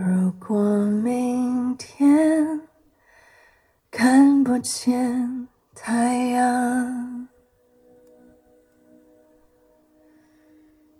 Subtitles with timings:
[0.00, 0.56] 如果
[1.02, 2.60] 明天
[3.90, 7.28] 看不见太阳，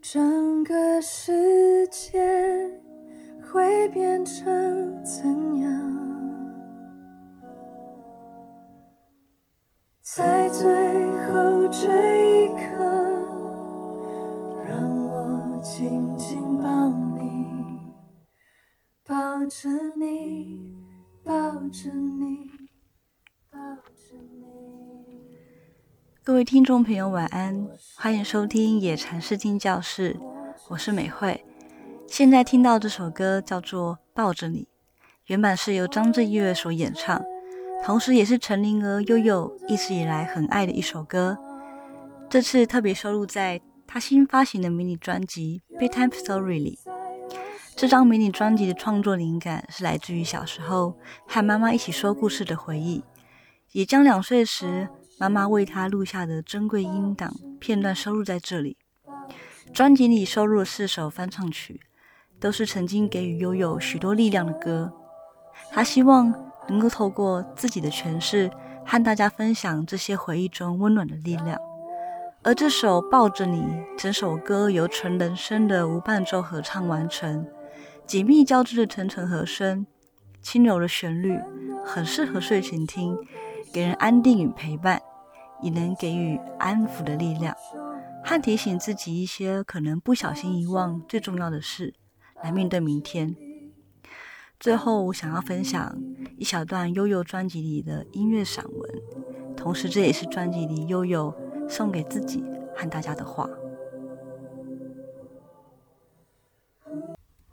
[0.00, 2.18] 整个世界
[3.52, 5.70] 会变成怎样？
[10.00, 10.64] 在最
[11.26, 11.84] 后这
[12.44, 12.82] 一刻，
[14.66, 17.15] 让我紧紧抱你，
[19.08, 19.14] 抱
[19.46, 20.58] 着你，
[21.22, 21.32] 抱
[21.70, 22.50] 着你，
[23.48, 23.58] 抱
[23.94, 25.36] 着你。
[26.24, 30.16] 各位听众朋友，晚安，欢迎收听野禅视听教室，
[30.68, 31.44] 我是美惠。
[32.08, 34.62] 现在听到这首歌叫做《抱着你》，
[35.26, 37.24] 原版是由张震岳所演唱，
[37.84, 41.38] 同时也是陈灵儿、悠悠一直以来很爱的一首歌。
[42.28, 46.80] 这次特别收录在他新发行的迷你专辑《Bedtime Story》里。
[47.76, 50.96] 这张迷你专辑的创作灵感是来自于小时候
[51.28, 53.04] 和妈妈一起说故事的回忆，
[53.72, 58.78] 也将两岁时妈妈为他录下的珍贵音档片段收录在这里。
[59.74, 61.82] 专辑里收录了四首翻唱曲，
[62.40, 64.90] 都是曾经给予悠悠许多力量的歌。
[65.70, 66.32] 他希望
[66.68, 68.50] 能够透过自己的诠释，
[68.86, 71.60] 和大家分享这些回忆中温暖的力量。
[72.42, 73.60] 而这首《抱着你》，
[73.98, 77.46] 整首歌由纯人声的无伴奏合唱完成，
[78.06, 79.84] 紧密交织的层层和声，
[80.40, 81.40] 轻柔的旋律，
[81.84, 83.18] 很适合睡前听，
[83.72, 85.02] 给人安定与陪伴，
[85.60, 87.52] 也能给予安抚的力量，
[88.24, 91.94] 和提醒自己一些可能不小心遗忘最重要的事，
[92.44, 93.34] 来面对明天。
[94.60, 96.00] 最后，我想要分享
[96.38, 98.90] 一小段悠悠专辑里的音乐散文，
[99.56, 101.34] 同时这也是专辑里悠悠
[101.68, 102.44] 送给自己
[102.76, 103.50] 和大家的话。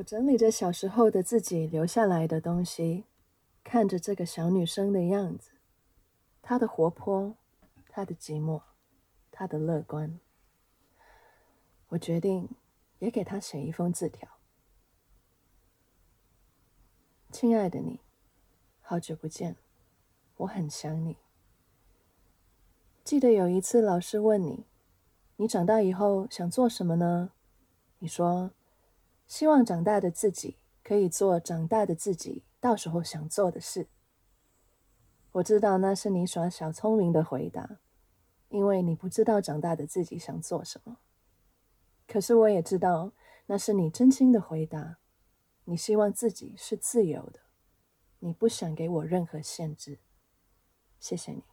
[0.00, 3.04] 我整理着小时候的自己留下来的东西，
[3.62, 5.50] 看着这个小女生的样子，
[6.40, 7.36] 她的活泼，
[7.90, 8.62] 她的寂寞，
[9.30, 10.18] 她的乐观。
[11.88, 12.48] 我决定
[12.98, 14.26] 也给她写一封字条：
[17.30, 18.00] 亲爱的你，
[18.80, 19.56] 好久不见，
[20.38, 21.18] 我很想你。
[23.04, 24.64] 记得有一次老师问你，
[25.36, 27.32] 你长大以后想做什么呢？
[27.98, 28.52] 你说。
[29.30, 33.86] 希望长大的自己可以做长大的自己到时候想做的事。
[35.30, 37.78] 我知道那是你耍小聪明的回答，
[38.48, 40.98] 因为你不知道长大的自己想做什么。
[42.08, 43.12] 可是我也知道
[43.46, 44.98] 那是你真心的回答，
[45.62, 47.38] 你希望自己是自由的，
[48.18, 50.00] 你不想给我任何限制。
[50.98, 51.44] 谢谢你。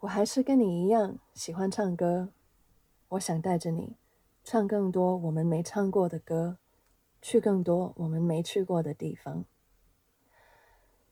[0.00, 2.32] 我还是跟你一样喜欢唱歌，
[3.08, 3.98] 我想带着你。
[4.44, 6.58] 唱更多我们没唱过的歌，
[7.20, 9.44] 去更多我们没去过的地方。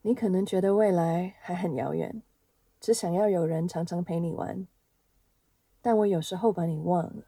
[0.02, 2.22] 你可能觉得未来还很遥远，
[2.80, 4.66] 只想要有人常常陪你玩。
[5.80, 7.26] 但我有时候把你忘了，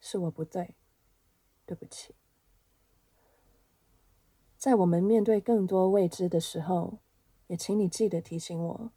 [0.00, 0.76] 是我不对，
[1.64, 2.14] 对不起。
[4.58, 6.98] 在我们面对更多未知的时候，
[7.46, 8.92] 也请你记得提醒我，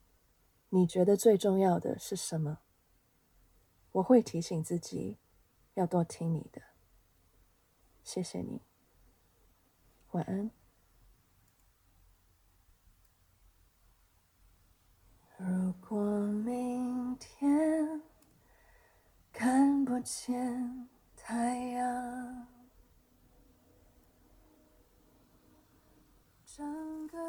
[0.70, 2.60] 你觉得最重要的是什么？
[3.94, 5.18] 我会提醒自己。
[5.76, 6.62] 要多听你的。
[8.04, 8.62] 谢谢你。
[10.12, 10.52] 晚安。
[15.38, 18.02] 如果明天
[19.32, 22.48] 看不见太阳。
[26.46, 27.26] 整个。